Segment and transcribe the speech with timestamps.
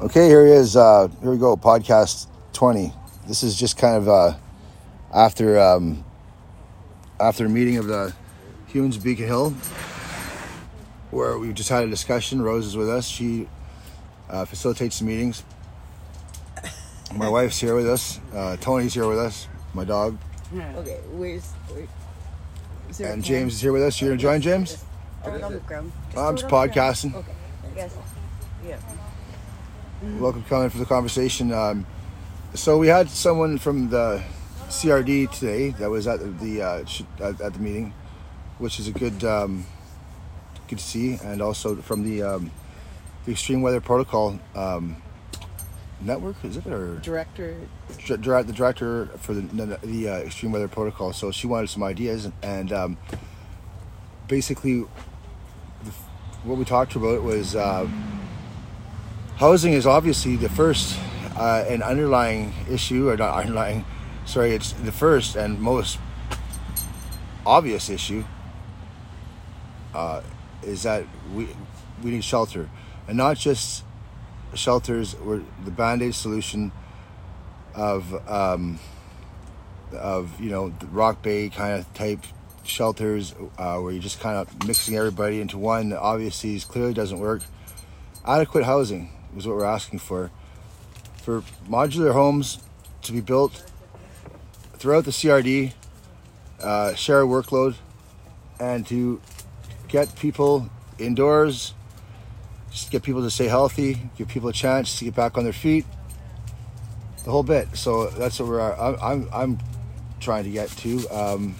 [0.00, 0.76] Okay, here he is.
[0.76, 1.56] Uh, here we go.
[1.56, 2.92] Podcast twenty.
[3.26, 4.34] This is just kind of uh,
[5.14, 6.04] after um,
[7.20, 8.14] after a meeting of the
[8.66, 9.50] humans of Beacon Hill,
[11.10, 12.42] where we just had a discussion.
[12.42, 13.06] Rose is with us.
[13.06, 13.48] She
[14.28, 15.42] uh, facilitates the meetings.
[17.14, 18.20] My wife's here with us.
[18.34, 19.46] Uh, Tony's here with us.
[19.72, 20.18] My dog.
[20.52, 21.86] Okay, where's where,
[22.90, 23.28] is there a And pen?
[23.28, 24.00] James is here with us.
[24.00, 24.84] You gonna join James?
[25.22, 25.92] Throw it on the ground.
[26.16, 26.94] I'm just throw it on the ground.
[26.94, 27.14] podcasting.
[27.14, 27.32] Okay,
[27.76, 27.96] Yes.
[28.66, 28.78] yeah.
[30.04, 31.50] Welcome to coming for the conversation.
[31.50, 31.86] Um,
[32.52, 34.22] so we had someone from the
[34.68, 36.84] CRD today that was at the, uh,
[37.20, 37.94] at, at the meeting,
[38.58, 39.64] which is a good um,
[40.68, 42.50] good to see, and also from the um,
[43.24, 44.96] the Extreme Weather Protocol um,
[46.02, 46.36] network.
[46.44, 47.56] Is it or Director,
[48.04, 51.14] Dir- dir- the director for the the, the uh, Extreme Weather Protocol?
[51.14, 52.98] So she wanted some ideas, and um,
[54.28, 54.80] basically,
[55.82, 55.90] the,
[56.44, 57.56] what we talked about was.
[57.56, 57.88] Uh,
[59.36, 60.98] housing is obviously the first
[61.36, 63.84] uh, and underlying issue, or not underlying,
[64.24, 65.98] sorry, it's the first and most
[67.44, 68.24] obvious issue.
[69.94, 70.22] Uh,
[70.62, 71.04] is that
[71.34, 71.48] we
[72.02, 72.68] we need shelter,
[73.06, 73.84] and not just
[74.54, 75.14] shelters.
[75.20, 76.72] Were the band aid solution
[77.74, 78.80] of um,
[79.92, 82.24] of you know the Rock Bay kind of type
[82.64, 85.92] shelters uh, where you're just kind of mixing everybody into one.
[85.92, 87.42] Obviously, clearly doesn't work
[88.26, 90.30] adequate housing is what we're asking for
[91.24, 92.58] for modular homes
[93.02, 93.64] to be built
[94.74, 95.72] throughout the CRD,
[96.62, 97.76] uh, share a workload,
[98.60, 99.20] and to
[99.88, 100.68] get people
[100.98, 101.72] indoors,
[102.70, 105.54] just get people to stay healthy, give people a chance to get back on their
[105.54, 105.86] feet,
[107.24, 107.74] the whole bit.
[107.74, 109.58] So that's what we're I'm I'm, I'm
[110.20, 111.08] trying to get to.
[111.08, 111.54] Um,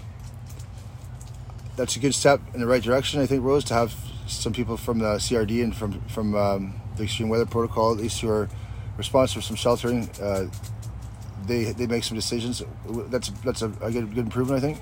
[1.76, 3.94] that's a good step in the right direction, I think, Rose, to have
[4.26, 8.20] some people from the CRD and from from um, the Extreme Weather Protocol, at least
[8.20, 8.48] who are
[8.96, 10.08] responsible for some sheltering.
[10.20, 10.46] Uh,
[11.46, 12.62] they they make some decisions.
[12.86, 14.80] That's that's a, a good, good improvement, I think.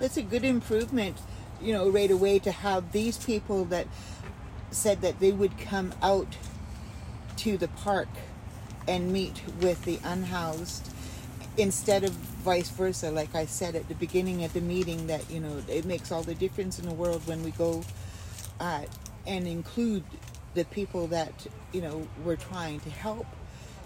[0.00, 1.16] that's a good improvement.
[1.60, 3.86] You know, right away to have these people that
[4.70, 6.36] said that they would come out
[7.36, 8.08] to the park
[8.88, 10.88] and meet with the unhoused
[11.56, 15.38] instead of vice versa like i said at the beginning of the meeting that you
[15.38, 17.82] know it makes all the difference in the world when we go
[18.58, 18.82] uh,
[19.26, 20.02] and include
[20.54, 23.26] the people that you know we're trying to help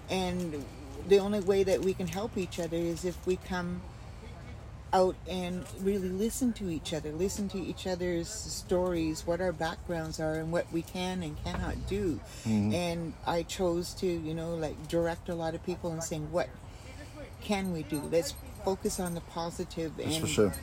[0.09, 0.65] and
[1.09, 3.81] the only way that we can help each other is if we come
[4.93, 10.21] out and really listen to each other, listen to each other's stories, what our backgrounds
[10.21, 12.21] are, and what we can and cannot do.
[12.44, 12.75] Mm-hmm.
[12.75, 16.48] And I chose to, you know, like direct a lot of people and saying, what
[17.43, 18.00] can we do?
[18.10, 18.34] Let's
[18.65, 19.97] focus on the positive.
[19.97, 20.54] That's and for sure.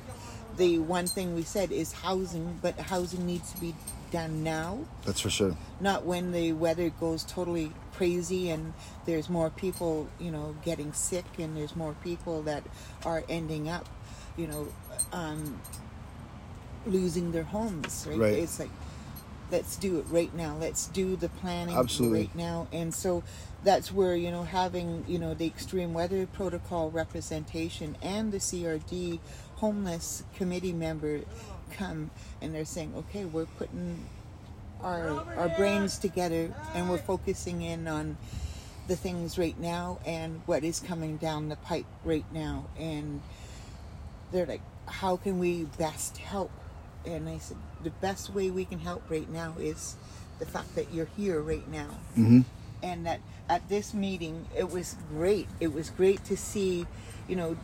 [0.58, 3.75] The one thing we said is housing, but housing needs to be
[4.12, 5.58] done now That's for sure.
[5.80, 8.74] not when the weather goes totally crazy and
[9.06, 12.64] there's more people, you know, getting sick and there's more people that
[13.06, 13.88] are ending up,
[14.38, 14.68] you know,
[15.12, 15.59] um,
[16.85, 18.06] losing their homes.
[18.08, 18.20] Right?
[18.20, 18.34] Right.
[18.34, 18.70] It's like,
[19.52, 20.58] let's do it right now.
[20.59, 22.20] Let's do the planning Absolutely.
[22.22, 22.68] right now.
[22.72, 23.24] And so
[23.64, 29.20] that's where you know having you know the extreme weather protocol representation and the CRD
[29.63, 31.22] homeless committee member
[31.72, 33.97] come and they're saying, okay, we're putting
[34.81, 38.18] our our brains together and we're focusing in on
[38.90, 42.66] the things right now and what is coming down the pipe right now.
[42.78, 43.22] And
[44.34, 46.52] they're like how can we best help?
[47.06, 49.96] And i said the best way we can help right now is
[50.40, 51.91] the fact that you're here right now.
[52.18, 52.41] Mm-hmm.
[52.84, 55.47] and that at this meeting it was great.
[55.62, 56.85] It was great to see
[57.29, 57.56] you know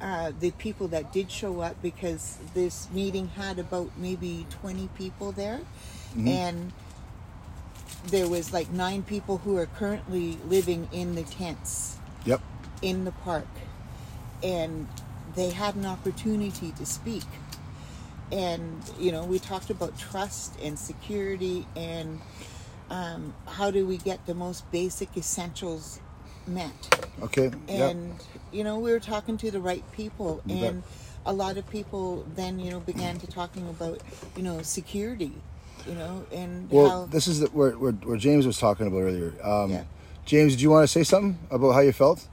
[0.00, 5.32] uh, the people that did show up because this meeting had about maybe 20 people
[5.32, 5.60] there.
[6.26, 6.72] And
[8.06, 12.40] there was like nine people who are currently living in the tents Yep.
[12.80, 13.46] in the park.
[14.42, 14.88] And
[15.34, 17.24] they had an opportunity to speak.
[18.32, 22.20] And you know we talked about trust and security and
[22.90, 26.00] um, how do we get the most basic essentials
[26.46, 26.72] met
[27.22, 27.50] Okay.
[27.68, 27.90] Yep.
[27.90, 28.14] and
[28.52, 30.64] you know we were talking to the right people You bet.
[30.72, 30.82] and
[31.24, 34.00] a lot of people then you know began to talking about
[34.36, 35.32] you know security
[35.86, 39.00] you know and Well, how this is the, where, where where James was talking about
[39.00, 39.32] earlier.
[39.42, 39.84] Um, Yeah.
[40.24, 42.26] James, did you want to say something about how you felt?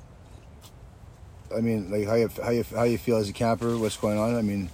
[1.55, 3.77] I mean, like how you how you how you feel as a camper?
[3.77, 4.35] What's going on?
[4.35, 4.69] I mean,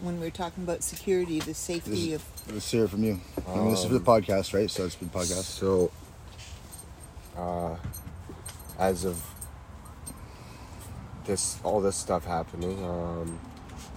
[0.00, 3.18] when we we're talking about security the safety is, of let's hear it from you.
[3.48, 4.70] I mean, this is for the podcast, right?
[4.70, 5.44] So it's been podcast.
[5.44, 5.90] So,
[7.36, 7.76] uh,
[8.78, 9.22] as of
[11.26, 13.38] this, all this stuff happening, um,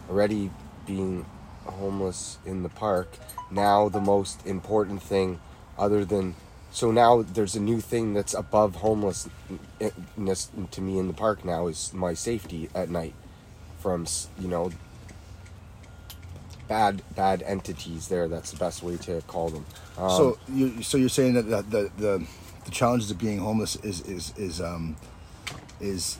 [0.09, 0.49] already
[0.85, 1.25] being
[1.65, 3.09] homeless in the park,
[3.51, 5.39] now the most important thing,
[5.77, 6.35] other than
[6.71, 9.29] so now there's a new thing that's above homelessness
[10.71, 13.13] to me in the park now is my safety at night
[13.79, 14.05] from
[14.37, 14.71] you know
[16.67, 18.27] bad bad entities there.
[18.27, 19.65] That's the best way to call them.
[19.97, 22.27] Um, so you so you're saying that the the, the
[22.67, 24.97] the challenges of being homeless is is is um
[25.79, 26.17] is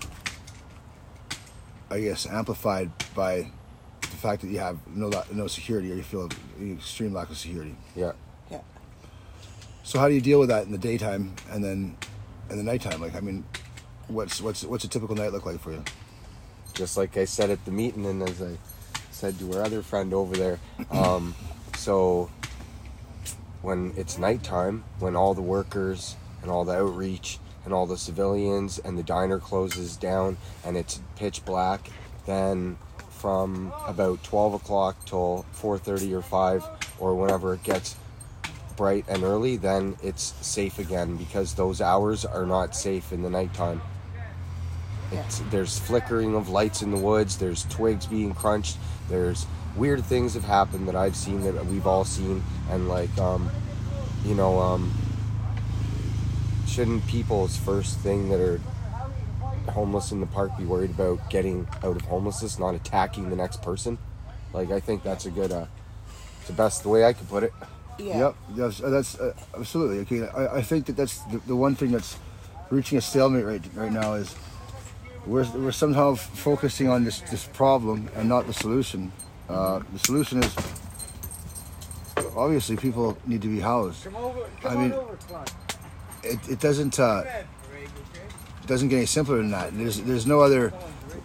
[1.92, 3.52] I guess amplified by
[4.02, 6.30] the fact that you have no no security or you feel
[6.72, 7.76] extreme lack of security.
[7.96, 8.14] yeah
[8.50, 8.62] Yeah.
[9.84, 11.98] So how do you deal with that in the daytime and then
[12.50, 13.02] in the nighttime?
[13.02, 13.44] Like I mean,
[14.08, 15.84] what's what's what's a typical night look like for you?
[16.74, 18.58] just like I said at the meeting, and as I
[19.12, 20.60] said to our other friend over there.
[20.92, 21.34] Um,
[21.76, 22.30] so
[23.64, 28.80] when it's nighttime, when all the workers and all the outreach and all the civilians
[28.80, 31.89] and the diner closes down and it's pitch black,
[32.25, 32.78] then
[33.10, 36.66] from about 12 o'clock till 4.30 or 5
[37.00, 37.95] or whenever it gets
[38.75, 43.30] bright and early then it's safe again because those hours are not safe in the
[43.30, 43.81] nighttime
[45.12, 47.38] it's, there's flickering of lights in the woods.
[47.38, 48.78] There's twigs being crunched.
[49.10, 49.45] There's
[49.75, 53.50] weird things have happened that I've seen that we've all seen, and like, um,
[54.25, 54.92] you know, um,
[56.78, 58.62] shouldn't people's first thing that are
[59.72, 63.64] homeless in the park be worried about getting out of homelessness, not attacking the next
[63.64, 63.98] person?
[64.54, 65.66] Like, I think that's a good, uh,
[66.38, 67.52] it's the best way I could put it.
[67.98, 68.20] Yeah.
[68.20, 70.28] Yep, yes, uh, that's uh, absolutely okay.
[70.28, 72.16] I, I think that that's the, the one thing that's
[72.70, 74.36] reaching a stalemate right right now is
[75.26, 79.12] we're we're somehow f- focusing on this this problem and not the solution.
[79.50, 80.56] Uh, the solution is
[82.36, 84.04] obviously people need to be housed.
[84.04, 85.50] Come over, come I on mean- over, Clark.
[86.24, 89.78] It, it doesn't uh, it doesn't get any simpler than that.
[89.78, 90.74] There's there's no other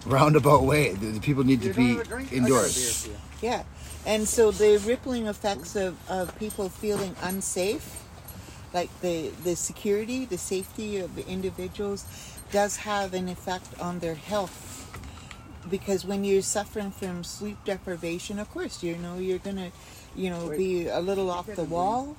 [0.06, 0.92] roundabout way.
[0.92, 2.10] The, the people need to be have a drink?
[2.10, 3.08] I got a beer indoors.
[3.40, 3.64] Yeah.
[4.04, 8.02] And so the rippling effects of, of people feeling unsafe,
[8.74, 12.04] like the, the security, the safety of the individuals,
[12.50, 14.68] does have an effect on their health.
[15.70, 19.70] Because when you're suffering from sleep deprivation, of course, you know, you're going to,
[20.16, 22.16] you know, be a little off the wall,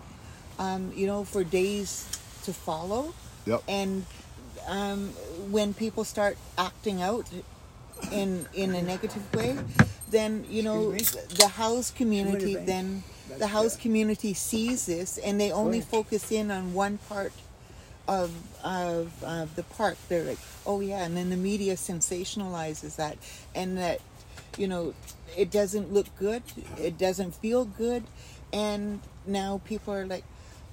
[0.58, 2.08] um, you know, for days
[2.44, 3.14] to follow.
[3.46, 3.64] Yep.
[3.68, 4.06] And
[4.68, 5.10] um,
[5.50, 7.28] when people start acting out
[8.12, 9.58] in in a negative way,
[10.10, 13.04] then you know the house community then
[13.38, 17.34] the house community sees this and they only focus in on one part
[18.08, 18.32] of
[18.64, 19.98] of of the park.
[20.10, 23.18] They're like, oh yeah, and then the media sensationalizes that,
[23.56, 24.02] and that
[24.58, 24.94] you know
[25.38, 26.44] it doesn't look good,
[26.78, 28.04] it doesn't feel good,
[28.52, 30.24] and now people are like,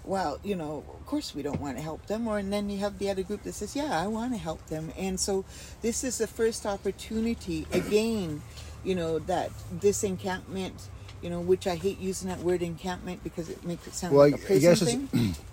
[0.05, 2.27] well, you know, of course we don't want to help them.
[2.27, 4.67] Or and then you have the other group that says, yeah, I want to help
[4.67, 4.93] them.
[4.97, 5.45] And so
[5.83, 8.43] this is the first opportunity again,
[8.85, 10.89] you know, that this encampment,
[11.23, 14.31] you know, which I hate using that word encampment because it makes it sound Well,
[14.31, 15.35] like a I prison guess it's- thing.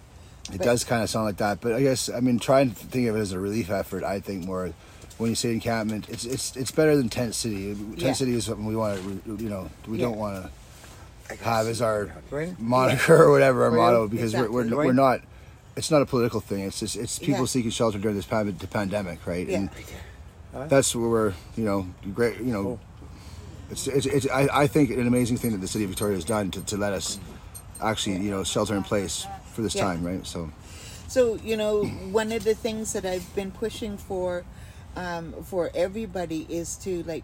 [0.49, 2.71] It But- does kind of sound like that, but I guess I mean try and
[2.75, 4.05] think of it as a relief effort.
[4.05, 4.71] I think more
[5.17, 7.75] when you say encampment, it's it's it's better than tent city.
[7.75, 8.13] Tent Yeah.
[8.13, 10.05] city is something we want to you know we Yeah.
[10.05, 10.49] don't want to
[11.35, 12.11] have as our
[12.59, 15.21] moniker or whatever our motto because we're we're, we're not.
[15.75, 16.61] It's not a political thing.
[16.61, 17.45] It's just it's people Yeah.
[17.45, 19.47] seeking shelter during this the pandemic, right?
[19.47, 19.57] Yeah.
[19.57, 22.79] And that's where we're you know great you know.
[23.69, 26.23] It's, it's, it's I, I think an amazing thing that the city of Victoria has
[26.23, 27.19] done to, to let us
[27.81, 29.83] actually you know shelter in place for this Yeah.
[29.83, 30.25] time, right?
[30.25, 30.49] So.
[31.09, 34.43] So you know, one of the things that I've been pushing for,
[34.95, 37.23] um, for everybody is to like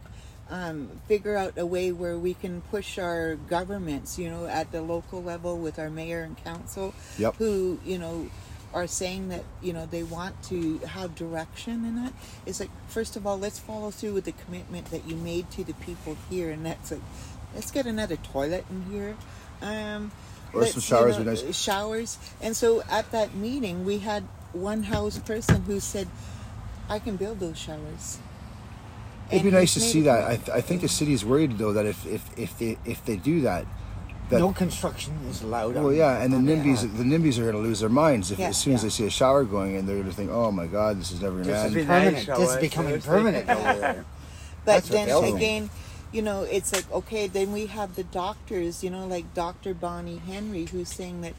[0.50, 4.82] um, figure out a way where we can push our governments, you know, at the
[4.82, 7.36] local level with our mayor and council, Yep.
[7.38, 8.28] who you know
[8.74, 12.14] are saying that you know they want to have direction in that.
[12.46, 15.64] It's like first of all, let's follow through with the commitment that you made to
[15.64, 17.02] the people here, and that's like,
[17.56, 19.16] let's get another toilet in here.
[19.62, 20.12] Um,
[20.54, 21.58] Or some showers you would know, be nice.
[21.58, 22.18] showers.
[22.42, 26.08] And so at that meeting, we had one house person who said,
[26.90, 28.18] "I can build those showers."
[29.32, 30.24] It'd be nice to see that.
[30.27, 33.03] I, th- I think the city is worried though that if, if, if they if
[33.06, 33.65] they do that,
[34.30, 35.75] that no construction is allowed.
[35.75, 36.98] well on- yeah, and the on NIMBYs island.
[36.98, 38.50] the NIMBYs are going to lose their minds if Yeah.
[38.50, 40.68] as soon as they see a shower going in, they're going to think, oh my
[40.68, 41.74] god, this is never going to This end.
[41.75, 42.39] be nice, permanent.
[42.39, 44.06] This is becoming permanent over there.
[44.65, 45.70] But That's then again,
[46.12, 49.74] you know, it's like okay, then we have the doctors, you know, like Dr.
[49.74, 51.34] Bonnie Henry, who's saying that,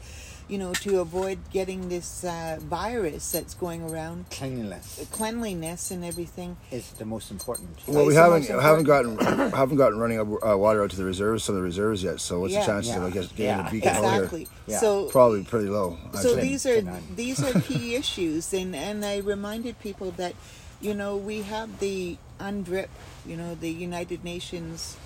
[0.47, 6.55] you know, to avoid getting this uh, virus that's going around, Cleanliness cleanliness and everything.
[6.71, 7.69] is the most important.
[7.87, 9.17] Well, we It's the haven't most haven't gotten
[9.51, 12.19] haven't gotten running uh, water out to the reserves, some of the reserves yet.
[12.19, 12.59] So what's Yeah.
[12.61, 12.97] the chances Yeah.
[12.97, 13.67] of like, get- getting Yeah.
[13.67, 14.39] a beacon out Exactly.
[14.39, 14.47] here?
[14.67, 14.79] Yeah.
[14.79, 15.97] So Probably pretty low.
[16.21, 16.81] so these are
[17.15, 20.33] these are key issues and and i reminded people that
[20.81, 22.89] you know we have the undrip
[23.25, 24.97] you know the united nations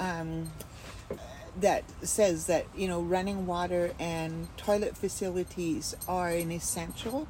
[0.00, 0.50] um,
[1.60, 7.26] that says that you know running water and toilet facilities are an essential,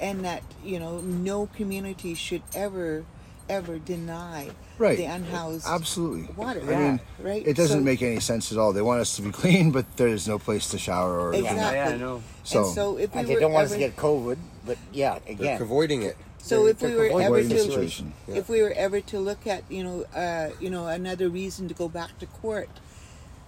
[0.00, 3.04] and that you know no community should ever
[3.48, 4.48] ever deny
[4.78, 6.60] right the unhoused absolutely water.
[6.72, 7.44] i mean right.
[7.46, 9.84] it doesn't So- make any sense at all they want us to be clean but
[9.96, 11.76] there's no place to shower or Exactly.
[11.76, 12.22] Yeah, I know.
[12.44, 15.18] So- and so if we And they don't want us to get COVID, but yeah,
[15.26, 15.60] They're again.
[15.62, 16.16] avoiding it.
[16.38, 18.14] So if we were ever to situation.
[18.28, 21.74] if we were ever to look at you know uh, you know another reason to
[21.74, 22.70] go back to court,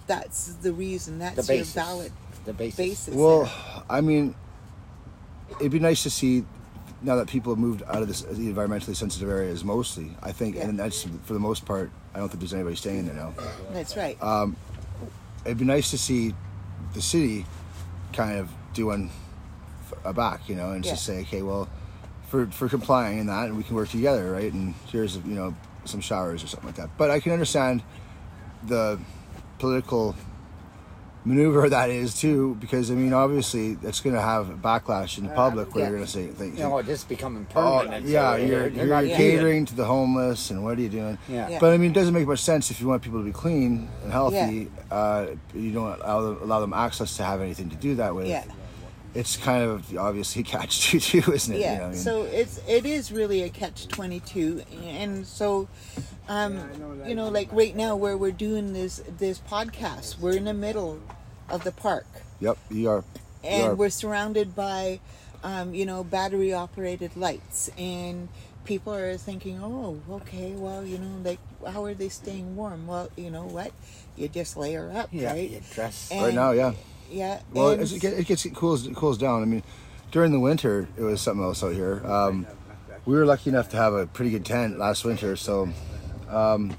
[0.07, 1.19] that's the reason.
[1.19, 1.73] That's the your basis.
[1.73, 2.11] valid
[2.45, 2.77] the basis.
[2.77, 3.15] basis.
[3.15, 3.53] Well, there.
[3.89, 4.35] I mean,
[5.59, 6.45] it'd be nice to see
[7.01, 10.11] now that people have moved out of this, the environmentally sensitive areas mostly.
[10.21, 10.63] I think, Yeah.
[10.67, 11.91] and that's for the most part.
[12.13, 13.33] I don't think there's anybody staying there now.
[13.73, 14.17] that's right.
[14.21, 14.47] uh,
[15.43, 16.33] It'd be nice to see
[16.93, 17.45] the city
[18.13, 19.11] kind of doing
[20.03, 20.91] a back, you know, and Yeah.
[20.91, 21.67] just say, okay, well,
[22.29, 24.51] for for complying in that, and we can work together, right?
[24.51, 26.89] And here's you know some showers or something like that.
[26.97, 27.83] But I can understand
[28.65, 28.97] the
[29.65, 30.15] political
[31.25, 35.33] maneuver that is too, because I mean, obviously, that's going to have backlash in the
[35.33, 35.89] public where yeah.
[35.89, 36.57] you're going to say things.
[36.59, 38.05] you know, it's just becoming Oh, permanent.
[38.05, 41.17] yeah, so you're, they're you're not catering to the homeless, and what are you doing?
[41.27, 41.49] Yeah.
[41.49, 41.59] Yeah.
[41.59, 43.89] But I mean, it doesn't make much sense if you want people to be clean
[44.03, 44.69] and healthy.
[44.91, 48.27] Uh, you don't allow them, allow them access to have anything to do that with.
[48.27, 48.43] yeah.
[49.15, 51.59] It's kind of obviously catch two two, isn't it?
[51.59, 55.67] yeah You know, I mean, so it's it is really a catch 22 and so
[56.27, 56.59] um
[57.07, 60.99] you know like right now where we're doing this this podcast we're in the middle
[61.49, 62.07] of the park
[62.39, 63.03] yep, you are.
[63.43, 63.69] you are.
[63.69, 64.99] and we're surrounded by
[65.43, 68.27] um, you know battery operated lights and
[68.65, 71.39] people are thinking oh okay well you know like
[71.71, 73.71] how are they staying warm well you know what
[74.17, 76.09] you just layer up Yeah, right you dress.
[76.11, 76.73] And- right now, yeah.
[77.11, 79.41] Yeah Well, and- as it, get- it gets it cools it cools down.
[79.41, 79.63] I mean,
[80.11, 82.01] during the winter, it was something else out here.
[82.05, 82.45] Um,
[83.05, 85.69] we were lucky enough to have a pretty good tent last winter, so
[86.29, 86.75] um,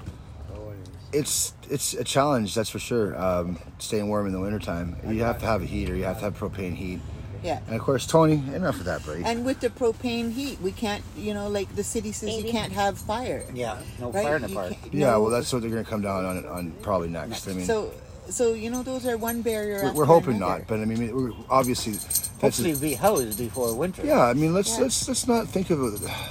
[1.13, 3.19] it's it's a challenge, that's for sure.
[3.21, 6.23] Um, staying warm in the wintertime, you have to have a heater, you have to
[6.25, 6.99] have propane heat,
[7.43, 8.33] yeah and of course, Tony.
[8.53, 9.23] Enough of that, buddy.
[9.23, 12.73] And with the propane heat, we can't, you know, like the city says you can't
[12.73, 13.45] have fire.
[13.53, 14.23] Yeah, no Right?
[14.23, 14.73] fire in the park.
[14.91, 17.47] yeah, no- well, that's what they're going to come down on on probably next.
[17.47, 17.91] I mean, So,
[18.29, 19.81] so you know, those are one barrier.
[19.85, 20.59] we're, we're hoping another.
[20.59, 24.05] not, but I mean, we're, obviously, that's Hopefully, a, be housed before winter.
[24.05, 24.83] Yeah, I mean, let's Yeah.
[24.83, 25.79] let's let's not think of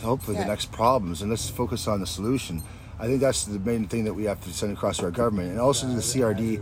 [0.03, 0.45] hopefully Yeah.
[0.45, 2.63] the next problems, and let's focus on the solution.
[2.99, 5.51] I think that's the main thing that we have to send across to our government,
[5.51, 6.61] and also to the CRD,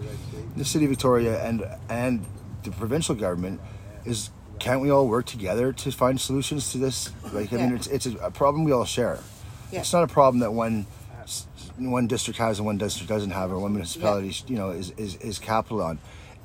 [0.57, 2.25] the city of Victoria, and and
[2.63, 3.61] the provincial government
[4.05, 4.31] is.
[4.61, 7.11] Can't we all work together to find solutions to this?
[7.33, 9.19] Like, I mean, it's it's a, a problem we all share.
[9.73, 9.81] Yeah.
[9.81, 10.87] It's not a problem that one s-
[11.79, 15.17] one district has and one district doesn't have, or one municipality, you know, is, is,
[15.17, 15.99] is capital on.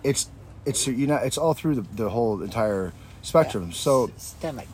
[0.03, 0.29] It's
[0.65, 3.71] it's you know it's all through the, the whole entire spectrum.
[3.71, 4.67] So systemic.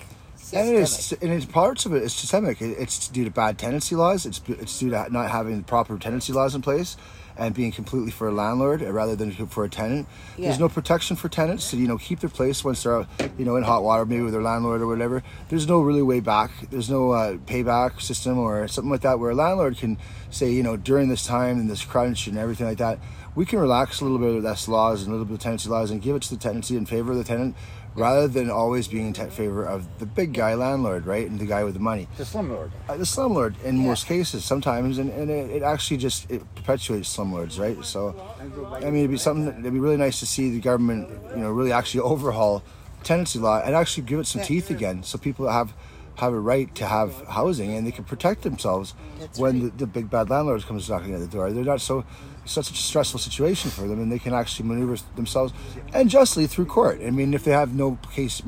[0.53, 1.23] and it is, Systemic.
[1.23, 2.03] and it's parts of it.
[2.03, 2.61] It's systemic.
[2.61, 4.25] It- It's due to bad tenancy laws.
[4.25, 6.95] It's it's due to not having the proper tenancy laws in place,
[7.37, 10.07] and being completely for a landlord rather than for a tenant.
[10.37, 10.45] Yeah.
[10.47, 13.45] There's no protection for tenants to you know keep their place once they're out, you
[13.45, 15.23] know in hot water, maybe with their landlord or whatever.
[15.49, 16.51] There's no really way back.
[16.69, 19.97] There's no uh, payback system or something like that where a landlord can
[20.29, 22.99] say you know during this time and this crunch and everything like that,
[23.35, 25.69] we can relax a little bit of less laws and a little bit of tenancy
[25.69, 27.55] laws and give it to the tenancy in favor of the tenant.
[27.95, 31.63] Rather than always being in favor of the big guy landlord, right, and the guy
[31.63, 32.69] with the money the slumlord.
[32.89, 33.87] uh, the slumlord in Yeah.
[33.87, 38.13] most cases sometimes and, and it, it actually just it perpetuates slumlords right so
[38.75, 41.41] i mean it'd be something that, it'd be really nice to see the government you
[41.41, 42.63] know really actually overhaul
[43.03, 44.47] tenancy law and actually give it some Yeah.
[44.47, 45.73] teeth again so people have
[46.15, 49.71] have a right to have housing and they can protect themselves That's when right.
[49.77, 52.03] the, the big bad landlord comes knocking at the door they're not so
[52.34, 55.53] it's such a stressful situation for them and they can actually maneuver themselves
[55.93, 57.01] and justly through court.
[57.03, 58.41] I mean if they have no case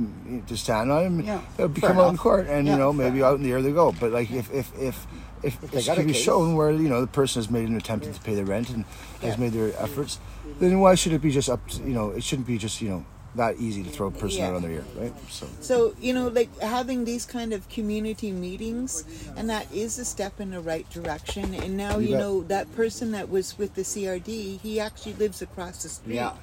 [0.48, 3.36] to stand on Yeah, they'll become out in court and Yeah, you know maybe out
[3.36, 3.92] in the air they go.
[3.92, 5.08] But like if if if
[5.44, 6.22] if, they it can be case.
[6.22, 8.86] shown where you know the person has made an attempt to pay their rent and
[9.22, 10.20] has made their efforts,
[10.60, 11.68] then why should it be just up?
[11.70, 13.06] To, you know, it shouldn't be just you know
[13.38, 14.50] that easy to throw a person Yeah.
[14.50, 15.13] out on their ear, right?
[15.29, 19.03] So So, you know, like having these kind of community meetings,
[19.36, 21.53] and that is a step in the right direction.
[21.53, 25.41] And now, You you, know, that person that was with the CRD, he actually lives
[25.41, 26.34] across the street Yeah.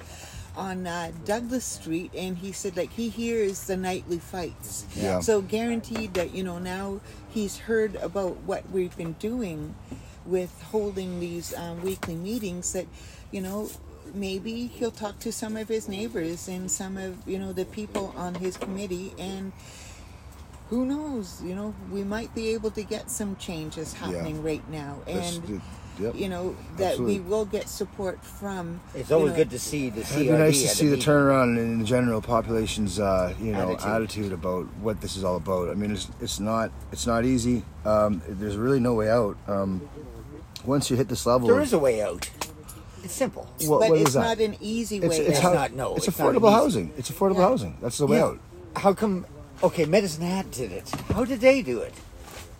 [0.57, 4.85] on uh, Douglas Street, and he said, like, he hears the nightly fights.
[4.95, 5.19] Yeah.
[5.19, 9.75] So, guaranteed that, you know, now he's heard about what we've been doing
[10.25, 12.87] with holding these um, weekly meetings, that,
[13.31, 13.69] you know,
[14.15, 18.13] maybe he'll talk to some of his neighbors and some of you know the people
[18.15, 19.51] on his committee and
[20.69, 24.97] who knows you know we might be able to get some changes happening right now
[25.07, 25.61] and good.
[25.99, 26.15] Yep.
[26.15, 27.19] you know that Absolutely.
[27.19, 30.15] we will get support from It's always know, good to see the CRD.
[30.15, 31.13] It'd be nice to see the meeting.
[31.13, 33.87] turnaround in the general population's, uh, you know, attitude.
[33.87, 34.33] Attitude.
[34.33, 35.69] about what this is all about.
[35.69, 37.63] I mean, it's it's not it's not easy.
[37.85, 39.37] Um, there's really no way out.
[39.47, 39.87] Um,
[40.65, 42.29] once you hit this level, there is a way out.
[43.05, 43.43] It's simple.
[43.67, 44.21] What, but what it's is that?
[44.21, 45.07] not an easy way.
[45.07, 46.55] it's, It's how- not- no, it's it's affordable easy.
[46.61, 46.93] housing.
[46.97, 47.41] It's affordable Yeah.
[47.49, 47.77] housing.
[47.79, 48.25] That's the way Yeah.
[48.25, 48.39] out.
[48.75, 49.25] How come?
[49.63, 50.89] Okay, Medicine Hat did it.
[51.13, 51.93] How did they do it?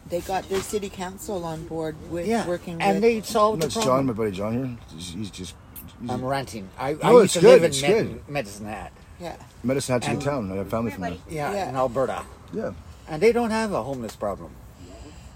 [0.07, 3.01] they got their city council on board with Yeah, working and with.
[3.01, 4.77] they solved That's the John, my buddy John here.
[4.95, 5.55] He's, he's just
[5.99, 6.69] he's I'm ranting.
[6.77, 8.29] I, I used it's to live good, in it's Med- good.
[8.29, 8.91] Medicine Hat.
[9.19, 10.51] yeah, medicine had to And- the town.
[10.51, 11.17] I have family from there.
[11.27, 11.69] Yeah, Yeah.
[11.69, 12.21] in Alberta,
[12.53, 12.73] Yeah.
[13.09, 14.51] and they don't have a homeless problem.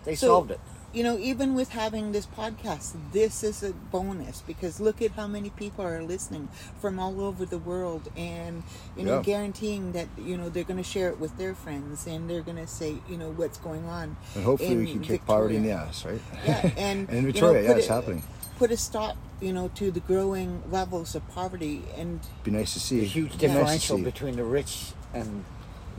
[0.05, 0.59] They So- solved it.
[0.93, 5.27] You know, even with having this podcast, this is a bonus because look at how
[5.27, 6.47] many people are listening
[6.81, 8.63] from all over the world, and
[8.97, 9.23] you know, Yeah.
[9.23, 12.57] guaranteeing that you know they're going to share it with their friends and they're going
[12.57, 14.17] to say, you know, what's going on.
[14.35, 16.21] And hopefully we in can kick poverty in the ass, right?
[16.45, 18.23] Yeah, and and in you know, Victoria, yeah, put it's a- happening.
[18.57, 22.79] Put a stop, you know, to the growing levels of poverty, and Be nice to
[22.81, 22.99] see.
[22.99, 24.03] A huge Be nice to differential see.
[24.03, 25.45] between the rich and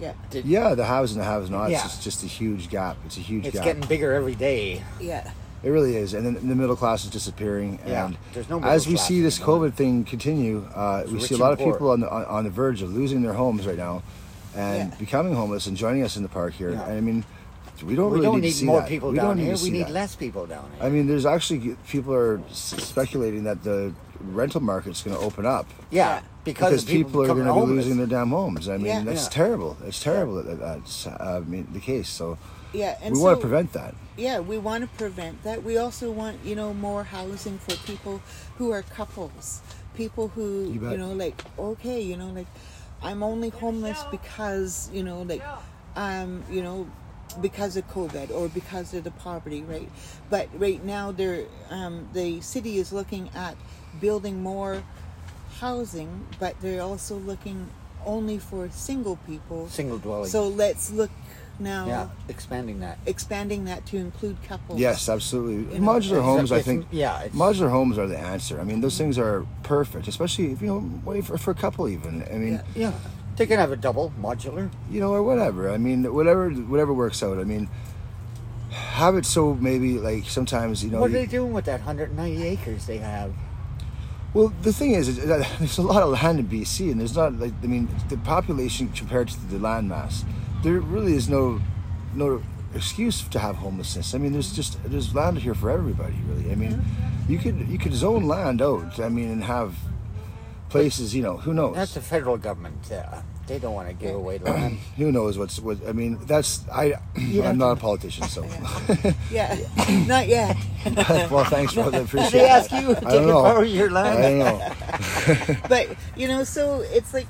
[0.00, 1.70] yeah, the, Yeah, the haves and the have-nots.
[1.70, 1.84] Yeah.
[1.84, 2.96] It's just a huge gap.
[3.06, 3.64] It's a huge it's gap.
[3.64, 4.82] getting bigger every day.
[5.00, 5.30] yeah,
[5.62, 7.78] It really is, and then the middle class is disappearing.
[7.86, 9.68] Yeah, and there's no middle as we see this anymore.
[9.68, 11.72] COVID thing continue, uh, we see a lot of poor.
[11.74, 14.02] people on the on, on the verge of losing their homes right now,
[14.56, 14.96] and Yeah.
[14.98, 16.70] becoming homeless and joining us in the park here.
[16.72, 16.86] Yeah.
[16.88, 17.24] And I mean,
[17.84, 18.88] we don't we really don't need, need to see more that.
[18.88, 19.56] people we down don't need here.
[19.56, 19.92] to We need that.
[19.92, 20.84] less people down here.
[20.86, 25.66] I mean, there's actually people are speculating that the rental market's going to open up
[25.90, 28.68] yeah, because, because of people, are going to be losing their damn homes.
[28.68, 29.02] I mean, Yeah.
[29.02, 29.30] that's Yeah.
[29.30, 29.76] terrible.
[29.86, 32.08] It's terrible that that that's uh, I mean, the case.
[32.08, 32.38] So
[32.72, 33.94] yeah, and we so, want to prevent that.
[34.16, 35.62] Yeah, we want to prevent that.
[35.64, 38.22] We also want, you know, more housing for people
[38.58, 39.60] who are couples.
[39.94, 42.46] People who, You you, know, like, okay, you know, like,
[43.02, 45.42] I'm only homeless because, you know, like,
[45.96, 46.86] um, you know,
[47.34, 49.90] because of COVID or because of the poverty, right?
[50.28, 53.56] But right now, they're, um, the city is looking at
[54.00, 54.82] building more
[55.58, 57.68] housing, but they're also looking
[58.06, 59.68] only for single people.
[59.68, 60.28] Single dwelling.
[60.30, 61.10] So let's look
[61.58, 62.98] now yeah, expanding that.
[63.04, 64.80] expanding that to include couples.
[64.80, 65.74] Yes, absolutely.
[65.74, 66.86] You know, Modular homes, I think.
[66.90, 68.58] yeah, it's- modular homes are the answer.
[68.58, 71.86] I mean, those things are perfect, especially if you know wait for, for a couple
[71.88, 72.22] even.
[72.32, 72.62] I mean, Yeah.
[72.74, 72.92] Yeah,
[73.40, 74.70] they can have a double modular.
[74.90, 75.70] you know, or whatever.
[75.70, 77.38] I mean, whatever whatever works out.
[77.38, 77.70] I mean,
[78.70, 81.00] have it so maybe like sometimes you know.
[81.00, 83.32] what are you- they doing with that 190 acres they have?
[84.34, 87.16] Well, the thing is, is that there's a lot of land in BC, and there's
[87.16, 90.24] not like I mean, the population compared to the land mass,
[90.62, 91.60] there really is no
[92.14, 92.42] no
[92.74, 94.14] excuse to have homelessness.
[94.14, 96.52] I mean, there's just there's land here for everybody, really.
[96.52, 96.84] I mean,
[97.26, 99.00] you could you could zone land out.
[99.00, 99.74] I mean, and have
[100.70, 101.14] places.
[101.14, 101.74] You know, who knows?
[101.76, 102.90] That's the federal government.
[102.90, 104.78] Uh, they don't want to give away the land.
[104.96, 105.78] who knows what's what?
[105.86, 106.94] I mean, that's I.
[107.16, 108.44] I'm not a politician, so.
[109.30, 109.58] Yeah,
[110.06, 110.56] not yet.
[111.30, 111.98] well, thanks, brother.
[111.98, 112.50] I appreciate They it.
[112.50, 113.42] ask you to I take know.
[113.42, 114.72] borrow your I don't know.
[115.68, 117.26] But you know, so it's like,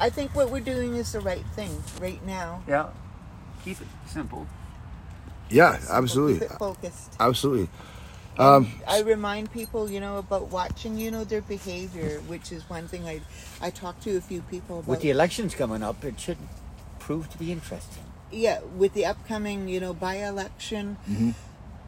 [0.00, 2.62] I think what we're doing is the right thing right now.
[2.66, 2.88] Yeah,
[3.64, 4.46] keep it simple.
[5.50, 7.12] Yeah, Keep absolutely, it focused.
[7.20, 7.68] absolutely.
[8.38, 12.88] Um, I remind people, you know, about watching, you know, their behavior, which is one
[12.88, 13.20] thing I,
[13.60, 14.88] I talked to a few people about.
[14.88, 16.38] With the elections coming up, it should
[16.98, 18.04] prove to be interesting.
[18.30, 20.96] yeah, with the upcoming, you know, by-election.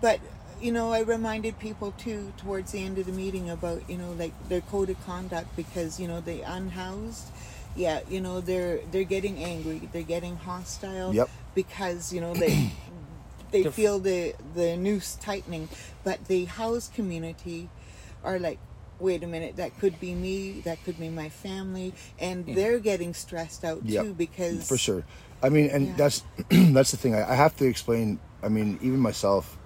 [0.00, 0.20] But
[0.60, 4.12] you know, I reminded people too towards the end of the meeting about you know
[4.12, 7.28] like their code of conduct because you know the unhoused.
[7.76, 11.14] Yeah, you know they're they're getting angry, they're getting hostile.
[11.14, 11.28] Yep.
[11.54, 12.70] Because you know they
[13.54, 15.68] they Def- feel the the noose tightening,
[16.02, 17.70] but the house community
[18.22, 18.58] are like.
[19.00, 23.12] Wait a minute, that could be me, that could be my family, and they're getting
[23.12, 25.02] stressed out Yep, too because for sure.
[25.42, 25.96] I mean, and Yeah.
[25.98, 27.12] that's that's the thing.
[27.12, 28.20] I, I have to explain.
[28.40, 29.58] I mean, even myself,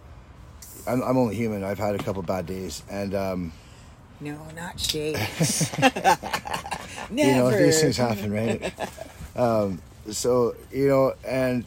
[0.89, 1.63] I'm, I'm only human.
[1.63, 3.53] I've had a couple bad days, and um,
[4.19, 5.71] No, not shades.
[5.79, 5.93] Never.
[7.13, 8.73] you know these things happen, right?
[9.37, 9.79] um,
[10.11, 11.67] so you know, and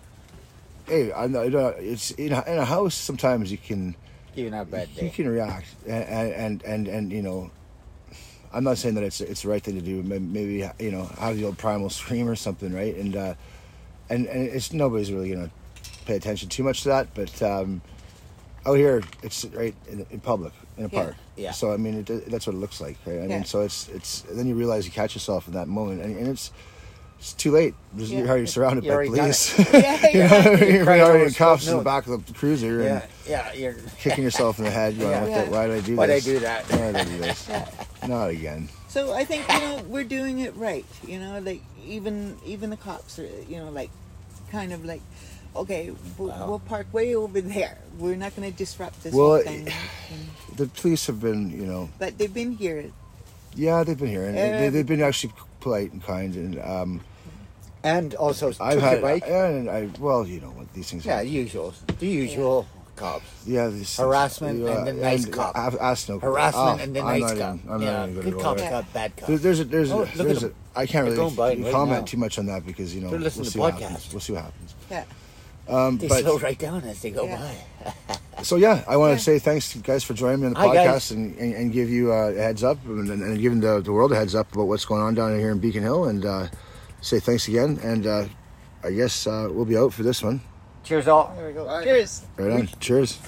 [0.87, 2.95] hey, I know it's in a, in a house.
[2.95, 3.95] Sometimes you can
[4.35, 5.03] Even a bad day.
[5.05, 7.51] you can react, and and and and you know.
[8.53, 10.03] I'm not saying that it's it's the right thing to do.
[10.03, 12.95] Maybe you know have the old primal scream or something, right?
[12.95, 13.33] And uh,
[14.09, 15.49] and and it's nobody's really gonna
[16.05, 17.13] pay attention too much to that.
[17.13, 17.81] But um,
[18.65, 21.03] out here, it's right in, in public in a Yeah.
[21.03, 21.15] park.
[21.37, 21.51] Yeah.
[21.51, 22.97] So I mean, it, that's what it looks like.
[23.05, 23.19] Right?
[23.19, 23.27] I Yeah.
[23.37, 26.27] mean, so it's it's then you realize you catch yourself in that moment, and, and
[26.27, 26.51] it's
[27.21, 27.75] it's too late.
[27.93, 28.19] There's- Yeah.
[28.19, 29.57] You're already surrounded You by already police.
[29.73, 32.87] Yeah, you know, you're crying already in spilled in the back of the cruiser Yeah,
[33.01, 34.97] and yeah, you're kicking yourself in the head.
[34.97, 35.27] Going, Yeah.
[35.45, 35.49] Yeah.
[35.49, 36.25] why did I do Why'd I this?
[36.25, 36.65] do that?
[36.71, 37.49] Why did I do this?
[38.07, 38.69] Not again.
[38.87, 40.85] So I think you know we're doing it right.
[41.07, 43.91] You know, like even even the cops are you know like
[44.51, 45.01] kind of like
[45.55, 46.47] okay, we'll, Wow.
[46.47, 47.77] we'll park way over there.
[47.99, 49.67] We're not going to disrupt this Well, whole thing.
[50.57, 52.91] The police have been, you know, But they've been here.
[53.55, 57.01] yeah, they've been here, and they, Uh, they've been actually polite and kind, and um,
[57.83, 59.23] And also I've took had, your bike.
[59.27, 61.05] and I, well, you know what these things.
[61.05, 61.09] Are.
[61.09, 61.31] Yeah, happen.
[61.31, 61.73] usual.
[61.99, 63.25] The usual cops.
[63.47, 65.55] Yeah, this Harassment and the nice cop.
[65.57, 67.71] Ask, ask no Harassment oh, and the nice not cop.
[67.71, 68.69] I'm yeah, not even good going to cop, go there.
[68.71, 69.29] cop, bad cop.
[69.29, 70.55] There's a, there's Oh, a, there's a, them.
[70.75, 72.05] I can't really right comment now.
[72.05, 73.79] too much on that because you know we'll see what podcasts.
[73.81, 74.09] happens.
[74.13, 74.75] We'll see what happens.
[74.91, 75.03] Yeah.
[75.67, 77.51] Um, They but slow right down as they go Yeah.
[78.05, 78.17] by.
[78.43, 79.17] so yeah, I want Yeah.
[79.17, 81.89] to say thanks guys for joining me on the Hi, podcast and, and, and give
[81.89, 84.53] you uh, a heads up and, and, and giving the, the world a heads up
[84.53, 86.47] about what's going on down here in Beacon Hill and uh,
[87.01, 88.25] say thanks again and uh,
[88.83, 90.41] I guess uh, we'll be out for this one.
[90.83, 91.33] Cheers, all.
[91.35, 91.83] There we go.
[91.83, 92.25] Cheers.
[92.37, 92.67] Right on.
[92.79, 93.19] Cheers.